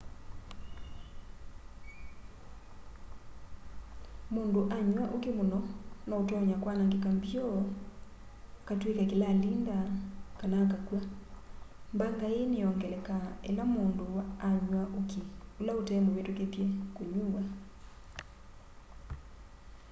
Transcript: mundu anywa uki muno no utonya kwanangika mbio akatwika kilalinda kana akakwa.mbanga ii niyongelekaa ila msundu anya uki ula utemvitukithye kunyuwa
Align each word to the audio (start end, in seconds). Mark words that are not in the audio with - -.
mundu 4.33 4.61
anywa 4.77 5.05
uki 5.15 5.29
muno 5.37 5.59
no 6.07 6.15
utonya 6.23 6.55
kwanangika 6.63 7.09
mbio 7.17 7.45
akatwika 8.61 9.03
kilalinda 9.09 9.77
kana 10.39 10.55
akakwa.mbanga 10.63 12.27
ii 12.35 12.45
niyongelekaa 12.51 13.27
ila 13.49 13.63
msundu 13.71 14.05
anya 14.47 14.81
uki 14.99 15.21
ula 15.59 15.71
utemvitukithye 15.81 16.65
kunyuwa 16.95 17.43